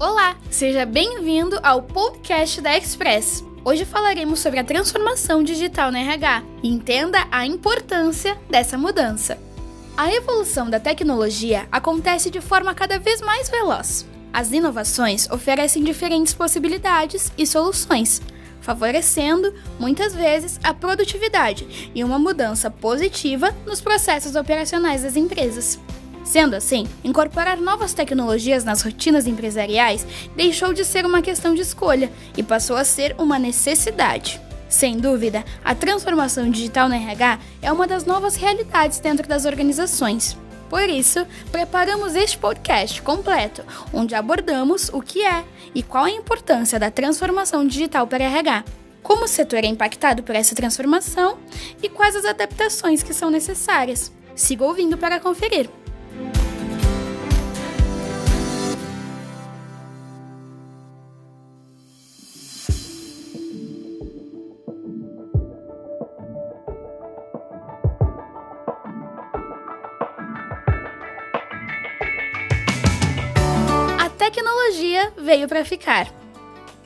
Olá, 0.00 0.34
seja 0.50 0.86
bem-vindo 0.86 1.60
ao 1.62 1.82
podcast 1.82 2.58
da 2.62 2.74
Express. 2.74 3.44
Hoje 3.62 3.84
falaremos 3.84 4.40
sobre 4.40 4.58
a 4.58 4.64
transformação 4.64 5.42
digital 5.44 5.92
na 5.92 6.00
RH 6.00 6.42
entenda 6.62 7.28
a 7.30 7.44
importância 7.44 8.34
dessa 8.48 8.78
mudança. 8.78 9.36
A 9.94 10.10
evolução 10.10 10.70
da 10.70 10.80
tecnologia 10.80 11.68
acontece 11.70 12.30
de 12.30 12.40
forma 12.40 12.74
cada 12.74 12.98
vez 12.98 13.20
mais 13.20 13.50
veloz. 13.50 14.06
As 14.32 14.52
inovações 14.52 15.28
oferecem 15.30 15.84
diferentes 15.84 16.32
possibilidades 16.32 17.30
e 17.36 17.46
soluções, 17.46 18.22
favorecendo, 18.62 19.52
muitas 19.78 20.14
vezes, 20.14 20.58
a 20.62 20.72
produtividade 20.72 21.90
e 21.94 22.02
uma 22.02 22.18
mudança 22.18 22.70
positiva 22.70 23.54
nos 23.66 23.82
processos 23.82 24.34
operacionais 24.34 25.02
das 25.02 25.14
empresas. 25.14 25.78
Sendo 26.30 26.54
assim, 26.54 26.86
incorporar 27.02 27.56
novas 27.56 27.92
tecnologias 27.92 28.62
nas 28.62 28.82
rotinas 28.82 29.26
empresariais 29.26 30.06
deixou 30.36 30.72
de 30.72 30.84
ser 30.84 31.04
uma 31.04 31.20
questão 31.20 31.56
de 31.56 31.60
escolha 31.60 32.08
e 32.36 32.40
passou 32.40 32.76
a 32.76 32.84
ser 32.84 33.16
uma 33.18 33.36
necessidade. 33.36 34.40
Sem 34.68 34.96
dúvida, 34.96 35.44
a 35.64 35.74
transformação 35.74 36.48
digital 36.48 36.88
no 36.88 36.94
RH 36.94 37.40
é 37.60 37.72
uma 37.72 37.84
das 37.84 38.04
novas 38.04 38.36
realidades 38.36 39.00
dentro 39.00 39.26
das 39.26 39.44
organizações. 39.44 40.38
Por 40.68 40.88
isso, 40.88 41.26
preparamos 41.50 42.14
este 42.14 42.38
podcast 42.38 43.02
completo, 43.02 43.64
onde 43.92 44.14
abordamos 44.14 44.88
o 44.92 45.02
que 45.02 45.26
é 45.26 45.44
e 45.74 45.82
qual 45.82 46.04
a 46.04 46.12
importância 46.12 46.78
da 46.78 46.92
transformação 46.92 47.66
digital 47.66 48.06
para 48.06 48.22
RH, 48.22 48.64
como 49.02 49.24
o 49.24 49.28
setor 49.28 49.64
é 49.64 49.66
impactado 49.66 50.22
por 50.22 50.36
essa 50.36 50.54
transformação 50.54 51.38
e 51.82 51.88
quais 51.88 52.14
as 52.14 52.24
adaptações 52.24 53.02
que 53.02 53.12
são 53.12 53.30
necessárias. 53.30 54.12
Siga 54.36 54.64
ouvindo 54.64 54.96
para 54.96 55.18
conferir. 55.18 55.68
Tecnologia 74.30 75.12
veio 75.18 75.48
para 75.48 75.64
ficar. 75.64 76.08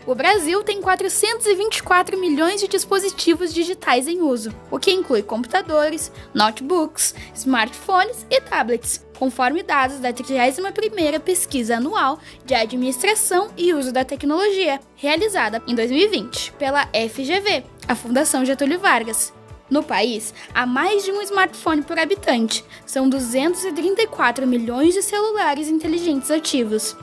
O 0.07 0.15
Brasil 0.15 0.63
tem 0.63 0.81
424 0.81 2.19
milhões 2.19 2.61
de 2.61 2.69
dispositivos 2.69 3.55
digitais 3.55 4.07
em 4.07 4.21
uso, 4.21 4.55
o 4.71 4.79
que 4.79 4.91
inclui 4.91 5.23
computadores, 5.23 6.11
notebooks, 6.35 7.15
smartphones 7.35 8.27
e 8.31 8.41
tablets, 8.41 9.05
conforme 9.19 9.63
dados 9.63 9.99
da 9.99 10.13
31ª 10.13 11.21
Pesquisa 11.21 11.77
Anual 11.77 12.19
de 12.45 12.55
Administração 12.55 13.51
e 13.57 13.73
Uso 13.73 13.93
da 13.93 14.05
Tecnologia, 14.05 14.81
realizada 14.95 15.63
em 15.67 15.75
2020 15.75 16.53
pela 16.53 16.87
FGV, 16.89 17.65
a 17.89 17.95
Fundação 17.95 18.45
Getúlio 18.45 18.79
Vargas. 18.79 19.33
No 19.71 19.83
país, 19.83 20.35
há 20.55 20.67
mais 20.67 21.05
de 21.05 21.13
um 21.13 21.23
smartphone 21.23 21.83
por 21.83 21.99
habitante. 21.99 22.63
São 22.85 23.09
234 23.09 24.47
milhões 24.47 24.93
de 24.93 25.03
celulares 25.03 25.69
inteligentes 25.69 26.31
ativos. 26.31 26.95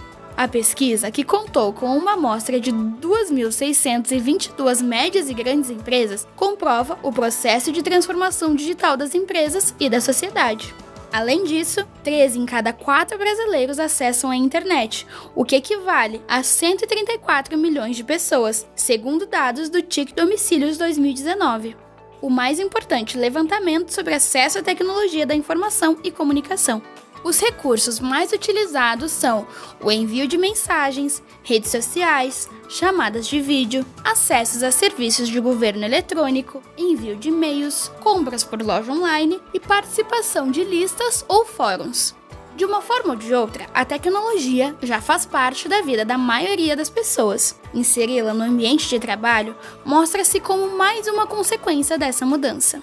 A 0.42 0.48
pesquisa, 0.48 1.12
que 1.12 1.24
contou 1.24 1.72
com 1.72 1.96
uma 1.96 2.14
amostra 2.14 2.60
de 2.60 2.72
2.622 2.72 4.82
médias 4.82 5.30
e 5.30 5.36
grandes 5.36 5.70
empresas, 5.70 6.28
comprova 6.36 6.98
o 7.04 7.14
processo 7.14 7.72
de 7.72 7.84
transformação 7.84 8.56
digital 8.56 8.98
das 8.98 9.14
empresas 9.14 9.76
e 9.80 9.88
da 9.88 10.02
sociedade. 10.02 10.74
Além 11.14 11.44
disso, 11.44 11.86
13 12.04 12.40
em 12.40 12.48
cada 12.48 12.74
4 12.74 13.20
brasileiros 13.20 13.78
acessam 13.78 14.32
a 14.32 14.36
internet, 14.36 15.06
o 15.36 15.46
que 15.46 15.58
equivale 15.58 16.20
a 16.28 16.42
134 16.42 17.56
milhões 17.56 17.96
de 17.96 18.04
pessoas, 18.04 18.68
segundo 18.76 19.28
dados 19.28 19.70
do 19.70 19.80
TIC 19.80 20.16
Domicílios 20.16 20.76
2019. 20.76 21.78
O 22.20 22.32
mais 22.32 22.60
importante 22.60 23.16
levantamento 23.16 23.92
sobre 23.92 24.16
acesso 24.16 24.58
à 24.58 24.64
tecnologia 24.64 25.24
da 25.24 25.36
informação 25.36 26.00
e 26.04 26.10
comunicação. 26.10 26.82
Os 27.24 27.40
recursos 27.40 28.00
mais 28.00 28.32
utilizados 28.32 29.12
são 29.12 29.46
o 29.80 29.92
envio 29.92 30.28
de 30.28 30.38
mensagens, 30.38 31.22
redes 31.44 31.70
sociais, 31.70 32.50
chamadas 32.68 33.28
de 33.28 33.40
vídeo, 33.40 33.86
acessos 34.04 34.64
a 34.64 34.72
serviços 34.72 35.30
de 35.30 35.40
governo 35.40 35.86
eletrônico, 35.86 36.64
envio 36.76 37.16
de 37.16 37.30
e-mails, 37.30 37.92
compras 38.00 38.44
por 38.44 38.62
loja 38.62 38.92
online 38.92 39.40
e 39.54 39.60
participação 39.60 40.50
de 40.50 40.64
listas 40.64 41.24
ou 41.28 41.46
fóruns. 41.46 42.16
De 42.56 42.66
uma 42.66 42.82
forma 42.82 43.12
ou 43.12 43.16
de 43.16 43.34
outra, 43.34 43.68
a 43.74 43.86
tecnologia 43.86 44.76
já 44.82 45.00
faz 45.00 45.26
parte 45.26 45.70
da 45.70 45.82
vida 45.82 46.04
da 46.04 46.18
maioria 46.18 46.76
das 46.76 46.90
pessoas. 46.90 47.60
Inseri-la 47.74 48.34
no 48.34 48.44
ambiente 48.44 48.90
de 48.90 49.00
trabalho 49.00 49.56
mostra-se 49.86 50.40
como 50.40 50.76
mais 50.76 51.08
uma 51.08 51.26
consequência 51.26 51.98
dessa 51.98 52.26
mudança. 52.26 52.82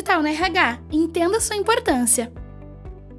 Digital 0.00 0.22
na 0.22 0.30
RH. 0.30 0.78
Entenda 0.90 1.40
sua 1.40 1.56
importância. 1.56 2.32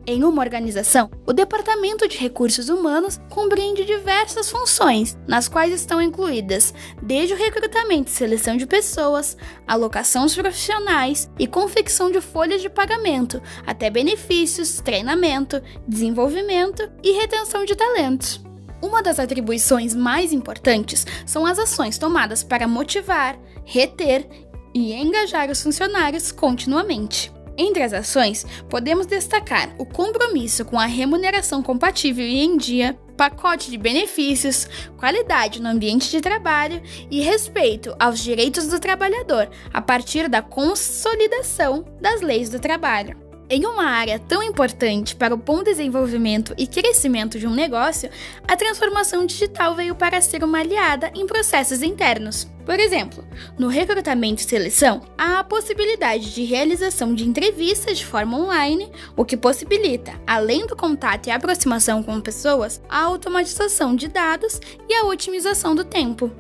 Em 0.07 0.23
uma 0.23 0.41
organização, 0.41 1.11
o 1.27 1.31
Departamento 1.31 2.07
de 2.07 2.17
Recursos 2.17 2.69
Humanos 2.69 3.21
compreende 3.29 3.85
diversas 3.85 4.49
funções, 4.49 5.15
nas 5.27 5.47
quais 5.47 5.71
estão 5.71 6.01
incluídas 6.01 6.73
desde 7.03 7.35
o 7.35 7.37
recrutamento 7.37 8.09
e 8.09 8.15
seleção 8.15 8.57
de 8.57 8.65
pessoas, 8.65 9.37
alocação 9.67 10.23
dos 10.23 10.33
profissionais 10.33 11.29
e 11.37 11.45
confecção 11.45 12.09
de 12.09 12.19
folhas 12.19 12.63
de 12.63 12.69
pagamento, 12.69 13.39
até 13.65 13.91
benefícios, 13.91 14.81
treinamento, 14.81 15.61
desenvolvimento 15.87 16.91
e 17.03 17.11
retenção 17.11 17.63
de 17.63 17.75
talentos. 17.75 18.43
Uma 18.81 19.03
das 19.03 19.19
atribuições 19.19 19.93
mais 19.93 20.33
importantes 20.33 21.05
são 21.27 21.45
as 21.45 21.59
ações 21.59 21.99
tomadas 21.99 22.41
para 22.41 22.67
motivar, 22.67 23.37
reter 23.63 24.27
e 24.73 24.93
engajar 24.93 25.49
os 25.49 25.61
funcionários 25.61 26.31
continuamente. 26.31 27.31
Entre 27.57 27.83
as 27.83 27.93
ações, 27.93 28.45
podemos 28.69 29.05
destacar 29.05 29.75
o 29.77 29.85
compromisso 29.85 30.65
com 30.65 30.79
a 30.79 30.85
remuneração 30.85 31.61
compatível 31.61 32.25
e 32.25 32.39
em 32.39 32.57
dia, 32.57 32.97
pacote 33.17 33.69
de 33.69 33.77
benefícios, 33.77 34.67
qualidade 34.97 35.61
no 35.61 35.69
ambiente 35.69 36.09
de 36.09 36.21
trabalho 36.21 36.81
e 37.09 37.21
respeito 37.21 37.95
aos 37.99 38.19
direitos 38.19 38.67
do 38.67 38.79
trabalhador 38.79 39.49
a 39.71 39.81
partir 39.81 40.27
da 40.27 40.41
consolidação 40.41 41.85
das 41.99 42.21
leis 42.21 42.49
do 42.49 42.59
trabalho. 42.59 43.30
Em 43.53 43.65
uma 43.65 43.83
área 43.83 44.17
tão 44.17 44.41
importante 44.41 45.13
para 45.13 45.33
o 45.33 45.37
bom 45.37 45.61
desenvolvimento 45.61 46.53
e 46.57 46.65
crescimento 46.65 47.37
de 47.37 47.45
um 47.45 47.53
negócio, 47.53 48.09
a 48.47 48.55
transformação 48.55 49.25
digital 49.25 49.75
veio 49.75 49.93
para 49.93 50.21
ser 50.21 50.41
uma 50.41 50.59
aliada 50.59 51.11
em 51.13 51.27
processos 51.27 51.83
internos. 51.83 52.49
Por 52.65 52.79
exemplo, 52.79 53.27
no 53.59 53.67
recrutamento 53.67 54.41
e 54.41 54.45
seleção, 54.45 55.01
há 55.17 55.39
a 55.39 55.43
possibilidade 55.43 56.33
de 56.33 56.45
realização 56.45 57.13
de 57.13 57.27
entrevistas 57.27 57.97
de 57.97 58.05
forma 58.05 58.37
online, 58.37 58.89
o 59.17 59.25
que 59.25 59.35
possibilita, 59.35 60.13
além 60.25 60.65
do 60.65 60.73
contato 60.73 61.27
e 61.27 61.31
aproximação 61.31 62.01
com 62.01 62.21
pessoas, 62.21 62.81
a 62.87 63.01
automatização 63.01 63.93
de 63.93 64.07
dados 64.07 64.61
e 64.87 64.93
a 64.93 65.03
otimização 65.03 65.75
do 65.75 65.83
tempo. 65.83 66.31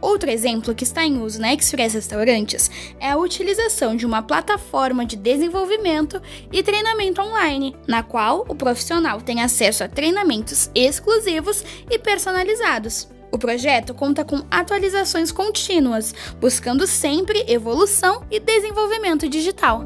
Outro 0.00 0.30
exemplo 0.30 0.74
que 0.74 0.84
está 0.84 1.04
em 1.04 1.20
uso 1.20 1.40
na 1.40 1.52
Express 1.52 1.92
Restaurantes 1.92 2.70
é 2.98 3.10
a 3.10 3.18
utilização 3.18 3.94
de 3.94 4.06
uma 4.06 4.22
plataforma 4.22 5.04
de 5.04 5.14
desenvolvimento 5.14 6.20
e 6.50 6.62
treinamento 6.62 7.20
online, 7.20 7.76
na 7.86 8.02
qual 8.02 8.46
o 8.48 8.54
profissional 8.54 9.20
tem 9.20 9.42
acesso 9.42 9.84
a 9.84 9.88
treinamentos 9.88 10.70
exclusivos 10.74 11.64
e 11.90 11.98
personalizados. 11.98 13.08
O 13.30 13.38
projeto 13.38 13.94
conta 13.94 14.24
com 14.24 14.42
atualizações 14.50 15.30
contínuas, 15.30 16.14
buscando 16.40 16.86
sempre 16.86 17.44
evolução 17.46 18.24
e 18.30 18.40
desenvolvimento 18.40 19.28
digital. 19.28 19.84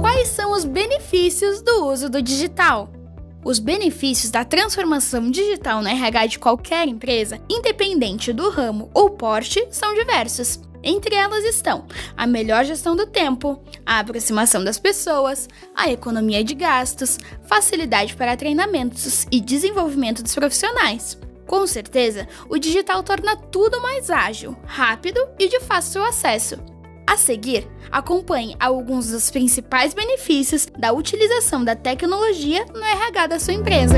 Quais 0.00 0.28
são 0.28 0.52
os 0.52 0.64
benefícios 0.64 1.60
do 1.60 1.86
uso 1.86 2.08
do 2.08 2.22
digital? 2.22 3.01
Os 3.44 3.58
benefícios 3.58 4.30
da 4.30 4.44
transformação 4.44 5.28
digital 5.28 5.82
no 5.82 5.88
RH 5.88 6.26
de 6.26 6.38
qualquer 6.38 6.86
empresa, 6.86 7.40
independente 7.50 8.32
do 8.32 8.48
ramo 8.50 8.88
ou 8.94 9.10
porte, 9.10 9.66
são 9.68 9.92
diversos. 9.94 10.60
Entre 10.84 11.14
elas 11.14 11.44
estão 11.44 11.86
a 12.16 12.26
melhor 12.26 12.64
gestão 12.64 12.94
do 12.94 13.06
tempo, 13.06 13.60
a 13.84 13.98
aproximação 13.98 14.62
das 14.62 14.78
pessoas, 14.78 15.48
a 15.74 15.90
economia 15.90 16.42
de 16.44 16.54
gastos, 16.54 17.18
facilidade 17.44 18.14
para 18.14 18.36
treinamentos 18.36 19.26
e 19.30 19.40
desenvolvimento 19.40 20.22
dos 20.22 20.34
profissionais. 20.34 21.18
Com 21.46 21.66
certeza, 21.66 22.28
o 22.48 22.58
digital 22.58 23.02
torna 23.02 23.36
tudo 23.36 23.80
mais 23.82 24.08
ágil, 24.08 24.56
rápido 24.64 25.20
e 25.38 25.48
de 25.48 25.60
fácil 25.60 26.02
acesso. 26.04 26.71
A 27.12 27.16
seguir, 27.18 27.68
acompanhe 27.90 28.56
alguns 28.58 29.08
dos 29.10 29.30
principais 29.30 29.92
benefícios 29.92 30.66
da 30.78 30.94
utilização 30.94 31.62
da 31.62 31.76
tecnologia 31.76 32.64
no 32.72 32.82
RH 32.82 33.26
da 33.26 33.38
sua 33.38 33.52
empresa. 33.52 33.96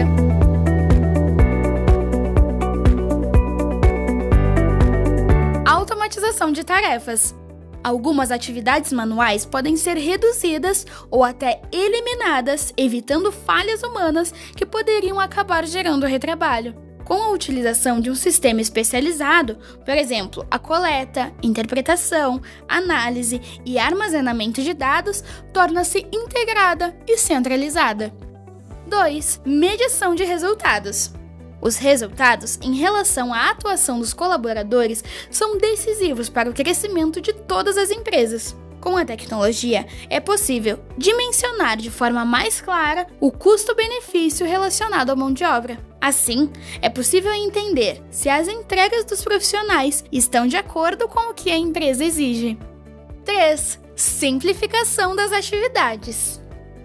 Automatização 5.65 6.51
de 6.51 6.65
tarefas. 6.65 7.33
Algumas 7.85 8.33
atividades 8.33 8.93
manuais 8.93 9.47
podem 9.47 9.77
ser 9.77 9.97
reduzidas 9.97 10.85
ou 11.09 11.23
até 11.23 11.63
eliminadas, 11.71 12.75
evitando 12.77 13.31
falhas 13.31 13.81
humanas 13.85 14.35
que 14.57 14.67
poderiam 14.67 15.21
acabar 15.21 15.65
gerando 15.65 16.05
retrabalho. 16.05 16.84
Com 17.05 17.23
a 17.23 17.31
utilização 17.31 18.01
de 18.01 18.11
um 18.11 18.15
sistema 18.15 18.61
especializado, 18.61 19.59
por 19.85 19.95
exemplo, 19.95 20.47
a 20.51 20.59
coleta, 20.59 21.33
interpretação, 21.43 22.41
análise 22.67 23.41
e 23.65 23.79
armazenamento 23.79 24.63
de 24.63 24.73
dados, 24.73 25.23
torna-se 25.53 26.07
integrada 26.11 26.97
e 27.07 27.19
centralizada. 27.19 28.13
2. 28.87 29.43
Medição 29.45 30.15
de 30.15 30.25
resultados. 30.25 31.13
Os 31.61 31.77
resultados 31.77 32.59
em 32.63 32.75
relação 32.75 33.33
à 33.33 33.51
atuação 33.51 33.99
dos 33.99 34.13
colaboradores 34.13 35.03
são 35.31 35.57
decisivos 35.57 36.29
para 36.29 36.51
o 36.51 36.55
crescimento 36.55 37.21
de 37.21 37.33
todas 37.33 37.77
as 37.77 37.91
empresas. 37.91 38.55
Com 38.85 38.99
a 38.99 39.05
tecnologia, 39.07 39.87
é 40.11 40.21
possível 40.21 40.79
dimensionar 40.99 41.79
de 41.79 41.91
forma 41.91 42.23
mais 42.23 42.61
clara 42.61 43.07
o 43.19 43.33
custo-benefício 43.33 44.47
relacionado 44.47 45.09
à 45.09 45.17
mão 45.17 45.33
de 45.33 45.43
obra. 45.43 45.79
Assim, 45.99 46.53
é 46.83 46.91
possível 46.91 47.33
entender 47.33 48.03
se 48.11 48.29
as 48.29 48.47
entregas 48.47 49.07
dos 49.07 49.25
profissionais 49.25 50.05
estão 50.13 50.47
de 50.47 50.59
acordo 50.59 51.09
com 51.09 51.31
o 51.31 51.35
que 51.35 51.51
a 51.51 51.57
empresa 51.57 52.05
exige. 52.05 52.59
3. 53.25 53.81
Simplificação 53.97 55.17
das 55.17 55.33
atividades. 55.33 56.39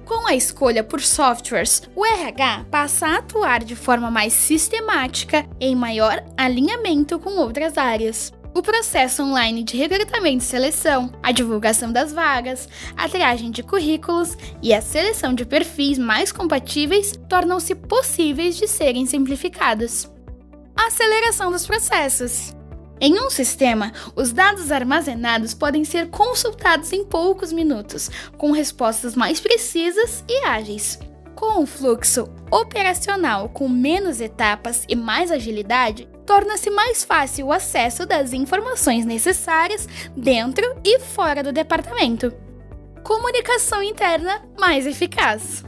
Com 0.06 0.26
a 0.26 0.34
escolha 0.34 0.86
por 0.86 1.02
softwares, 1.02 1.82
o 1.94 2.06
RH 2.06 2.68
passa 2.72 3.08
a 3.08 3.18
atuar 3.18 3.62
de 3.62 3.76
forma 3.76 4.10
mais 4.10 4.32
sistemática 4.32 5.46
em 5.60 5.76
maior 5.76 6.24
alinhamento 6.38 7.20
com 7.20 7.32
outras 7.32 7.78
áreas. 7.78 8.32
O 8.54 8.64
processo 8.64 9.24
online 9.24 9.64
de 9.64 9.78
recrutamento 9.78 10.44
e 10.44 10.48
seleção, 10.48 11.12
a 11.22 11.32
divulgação 11.32 11.92
das 11.92 12.12
vagas, 12.12 12.68
a 12.98 13.08
triagem 13.08 13.52
de 13.52 13.62
currículos 13.62 14.36
e 14.62 14.74
a 14.74 14.82
seleção 14.82 15.34
de 15.34 15.46
perfis 15.46 16.00
mais 16.00 16.32
compatíveis 16.32 17.14
tornam-se 17.30 17.76
possíveis 17.76 18.58
de 18.58 18.68
serem 18.68 19.06
simplificados. 19.06 20.10
A 20.76 20.88
aceleração 20.88 21.52
dos 21.52 21.66
processos. 21.66 22.56
Em 23.00 23.18
um 23.20 23.30
sistema, 23.30 23.94
os 24.16 24.34
dados 24.34 24.72
armazenados 24.72 25.54
podem 25.54 25.86
ser 25.86 26.10
consultados 26.10 26.92
em 26.92 27.06
poucos 27.06 27.54
minutos, 27.54 28.10
com 28.38 28.52
respostas 28.52 29.16
mais 29.16 29.40
precisas 29.40 30.24
e 30.28 30.46
ágeis. 30.46 31.00
Com 31.34 31.62
um 31.62 31.66
fluxo 31.66 32.28
operacional 32.52 33.48
com 33.48 33.70
menos 33.70 34.20
etapas 34.20 34.84
e 34.90 34.96
mais 34.96 35.32
agilidade, 35.32 36.10
torna-se 36.30 36.70
mais 36.70 37.04
fácil 37.04 37.48
o 37.48 37.52
acesso 37.52 38.06
das 38.06 38.34
informações 38.34 39.04
necessárias 39.04 39.90
dentro 40.16 40.64
e 40.86 41.00
fora 41.00 41.42
do 41.42 41.52
departamento. 41.52 42.32
Comunicação 43.04 43.82
interna 43.82 44.40
mais 44.56 44.86
eficaz. 44.86 45.64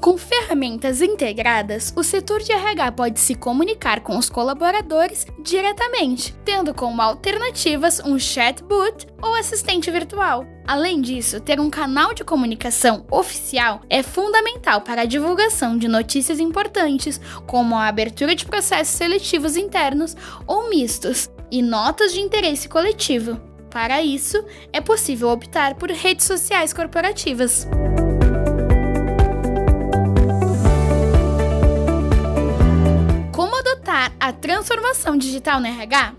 Com 0.00 0.16
ferramentas 0.16 1.02
integradas, 1.02 1.92
o 1.96 2.04
setor 2.04 2.40
de 2.40 2.52
RH 2.52 2.92
pode 2.92 3.18
se 3.18 3.34
comunicar 3.34 4.00
com 4.00 4.16
os 4.16 4.30
colaboradores 4.30 5.26
diretamente, 5.40 6.32
tendo 6.44 6.72
como 6.72 7.02
alternativas 7.02 8.00
um 8.04 8.16
chatbot 8.16 9.08
ou 9.20 9.34
assistente 9.34 9.90
virtual. 9.90 10.46
Além 10.64 11.00
disso, 11.00 11.40
ter 11.40 11.58
um 11.58 11.68
canal 11.68 12.14
de 12.14 12.22
comunicação 12.22 13.04
oficial 13.10 13.80
é 13.90 14.02
fundamental 14.02 14.82
para 14.82 15.02
a 15.02 15.06
divulgação 15.06 15.76
de 15.76 15.88
notícias 15.88 16.38
importantes, 16.38 17.20
como 17.46 17.74
a 17.74 17.88
abertura 17.88 18.36
de 18.36 18.44
processos 18.44 18.94
seletivos 18.94 19.56
internos 19.56 20.16
ou 20.46 20.70
mistos 20.70 21.28
e 21.50 21.60
notas 21.60 22.12
de 22.12 22.20
interesse 22.20 22.68
coletivo. 22.68 23.40
Para 23.68 24.00
isso, 24.00 24.42
é 24.72 24.80
possível 24.80 25.28
optar 25.30 25.74
por 25.74 25.90
redes 25.90 26.26
sociais 26.26 26.72
corporativas. 26.72 27.66
A 34.20 34.32
transformação 34.32 35.16
digital 35.16 35.60
no 35.60 35.66
RH? 35.66 36.14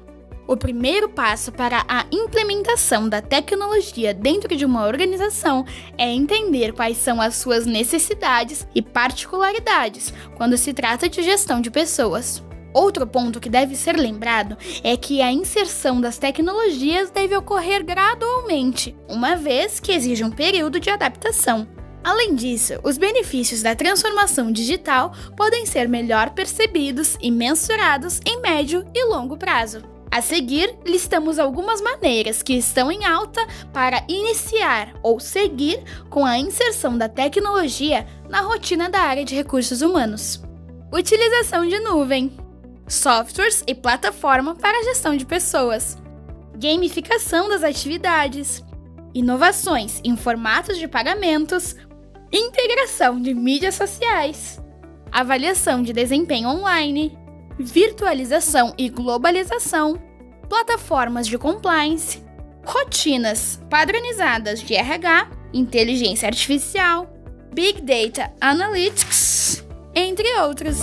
O 0.45 0.57
primeiro 0.57 1.07
passo 1.07 1.51
para 1.51 1.85
a 1.87 2.05
implementação 2.11 3.07
da 3.07 3.21
tecnologia 3.21 4.13
dentro 4.13 4.55
de 4.55 4.65
uma 4.65 4.85
organização 4.85 5.63
é 5.97 6.11
entender 6.11 6.73
quais 6.73 6.97
são 6.97 7.21
as 7.21 7.35
suas 7.35 7.65
necessidades 7.65 8.67
e 8.73 8.81
particularidades 8.81 10.11
quando 10.35 10.57
se 10.57 10.73
trata 10.73 11.07
de 11.07 11.21
gestão 11.21 11.61
de 11.61 11.69
pessoas. 11.69 12.43
Outro 12.73 13.07
ponto 13.07 13.39
que 13.39 13.49
deve 13.49 13.75
ser 13.75 13.95
lembrado 13.95 14.57
é 14.83 14.97
que 14.97 15.21
a 15.21 15.31
inserção 15.31 16.01
das 16.01 16.17
tecnologias 16.17 17.09
deve 17.09 17.35
ocorrer 17.37 17.83
gradualmente, 17.83 18.95
uma 19.07 19.35
vez 19.35 19.79
que 19.79 19.91
exige 19.91 20.23
um 20.23 20.31
período 20.31 20.79
de 20.79 20.89
adaptação. 20.89 21.78
Além 22.03 22.33
disso, 22.33 22.79
os 22.83 22.97
benefícios 22.97 23.61
da 23.61 23.75
transformação 23.75 24.51
digital 24.51 25.13
podem 25.35 25.65
ser 25.65 25.87
melhor 25.87 26.31
percebidos 26.31 27.17
e 27.21 27.29
mensurados 27.29 28.21
em 28.25 28.41
médio 28.41 28.85
e 28.93 29.05
longo 29.05 29.37
prazo. 29.37 29.83
A 30.11 30.21
seguir, 30.21 30.75
listamos 30.85 31.37
algumas 31.37 31.81
maneiras 31.81 32.41
que 32.41 32.53
estão 32.53 32.91
em 32.91 33.05
alta 33.05 33.45
para 33.71 34.03
iniciar 34.07 34.93
ou 35.03 35.19
seguir 35.19 35.83
com 36.09 36.25
a 36.25 36.37
inserção 36.37 36.97
da 36.97 37.07
tecnologia 37.07 38.07
na 38.27 38.41
rotina 38.41 38.89
da 38.89 39.01
área 39.01 39.23
de 39.23 39.35
recursos 39.35 39.81
humanos. 39.81 40.41
Utilização 40.91 41.67
de 41.67 41.79
nuvem, 41.79 42.31
softwares 42.87 43.63
e 43.67 43.75
plataforma 43.75 44.55
para 44.55 44.83
gestão 44.83 45.15
de 45.15 45.25
pessoas, 45.25 45.95
gamificação 46.57 47.47
das 47.47 47.63
atividades, 47.63 48.63
inovações 49.13 50.01
em 50.03 50.17
formatos 50.17 50.79
de 50.79 50.87
pagamentos, 50.87 51.75
integração 52.31 53.21
de 53.21 53.33
mídias 53.33 53.75
sociais, 53.75 54.61
avaliação 55.11 55.81
de 55.81 55.91
desempenho 55.91 56.49
online, 56.49 57.17
virtualização 57.57 58.73
e 58.77 58.89
globalização, 58.89 59.99
plataformas 60.47 61.27
de 61.27 61.37
compliance, 61.37 62.23
rotinas 62.63 63.59
padronizadas 63.69 64.61
de 64.61 64.75
RH, 64.75 65.29
inteligência 65.53 66.27
artificial, 66.27 67.11
Big 67.53 67.81
Data 67.81 68.31
Analytics, 68.39 69.65
entre 69.95 70.27
outros. 70.39 70.77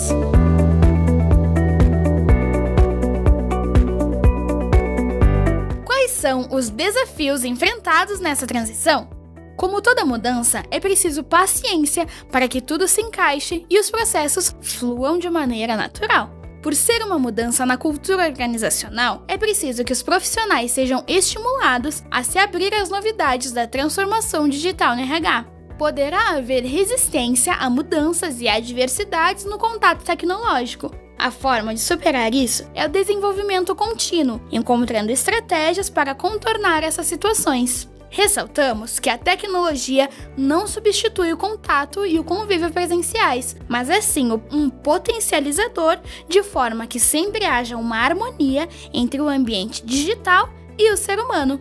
Quais 5.84 6.10
são 6.10 6.48
os 6.50 6.68
desafios 6.68 7.44
enfrentados 7.44 8.18
nessa 8.18 8.46
transição? 8.46 9.15
Como 9.56 9.80
toda 9.80 10.04
mudança, 10.04 10.62
é 10.70 10.78
preciso 10.78 11.24
paciência 11.24 12.06
para 12.30 12.46
que 12.46 12.60
tudo 12.60 12.86
se 12.86 13.00
encaixe 13.00 13.64
e 13.70 13.78
os 13.78 13.90
processos 13.90 14.54
fluam 14.60 15.18
de 15.18 15.30
maneira 15.30 15.76
natural. 15.76 16.30
Por 16.62 16.74
ser 16.74 17.02
uma 17.02 17.18
mudança 17.18 17.64
na 17.64 17.76
cultura 17.76 18.26
organizacional, 18.26 19.24
é 19.28 19.38
preciso 19.38 19.84
que 19.84 19.92
os 19.92 20.02
profissionais 20.02 20.72
sejam 20.72 21.02
estimulados 21.06 22.02
a 22.10 22.22
se 22.22 22.38
abrir 22.38 22.74
às 22.74 22.90
novidades 22.90 23.52
da 23.52 23.66
transformação 23.66 24.48
digital 24.48 24.94
no 24.94 25.02
RH. 25.02 25.46
Poderá 25.78 26.30
haver 26.30 26.64
resistência 26.64 27.54
a 27.54 27.70
mudanças 27.70 28.40
e 28.40 28.48
adversidades 28.48 29.44
no 29.44 29.58
contato 29.58 30.04
tecnológico, 30.04 30.90
a 31.18 31.30
forma 31.30 31.72
de 31.72 31.80
superar 31.80 32.34
isso 32.34 32.68
é 32.74 32.84
o 32.84 32.90
desenvolvimento 32.90 33.74
contínuo, 33.74 34.40
encontrando 34.52 35.10
estratégias 35.10 35.88
para 35.88 36.14
contornar 36.14 36.82
essas 36.82 37.06
situações. 37.06 37.88
Ressaltamos 38.16 38.98
que 38.98 39.10
a 39.10 39.18
tecnologia 39.18 40.08
não 40.38 40.66
substitui 40.66 41.34
o 41.34 41.36
contato 41.36 42.06
e 42.06 42.18
o 42.18 42.24
convívio 42.24 42.72
presenciais, 42.72 43.54
mas 43.68 43.90
é 43.90 44.00
sim 44.00 44.30
um 44.50 44.70
potencializador 44.70 45.98
de 46.26 46.42
forma 46.42 46.86
que 46.86 46.98
sempre 46.98 47.44
haja 47.44 47.76
uma 47.76 47.98
harmonia 47.98 48.66
entre 48.90 49.20
o 49.20 49.28
ambiente 49.28 49.84
digital 49.84 50.48
e 50.78 50.90
o 50.90 50.96
ser 50.96 51.18
humano. 51.18 51.60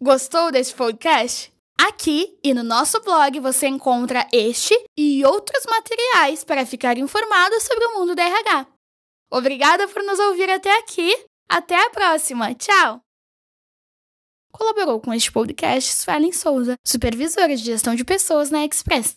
Gostou 0.00 0.50
desse 0.50 0.72
podcast? 0.72 1.51
Aqui 2.02 2.36
e 2.42 2.52
no 2.52 2.64
nosso 2.64 3.00
blog 3.02 3.38
você 3.38 3.68
encontra 3.68 4.26
este 4.32 4.74
e 4.98 5.24
outros 5.24 5.64
materiais 5.64 6.42
para 6.42 6.66
ficar 6.66 6.98
informado 6.98 7.60
sobre 7.60 7.84
o 7.84 7.94
mundo 8.00 8.16
da 8.16 8.24
RH. 8.24 8.66
Obrigada 9.30 9.86
por 9.86 10.02
nos 10.02 10.18
ouvir 10.18 10.50
até 10.50 10.76
aqui. 10.80 11.14
Até 11.48 11.76
a 11.80 11.90
próxima. 11.90 12.52
Tchau! 12.56 13.00
Colaborou 14.50 15.00
com 15.00 15.14
este 15.14 15.30
podcast 15.30 15.94
Suelen 15.94 16.32
Souza, 16.32 16.74
supervisora 16.84 17.54
de 17.54 17.62
gestão 17.62 17.94
de 17.94 18.04
pessoas 18.04 18.50
na 18.50 18.64
Express. 18.64 19.14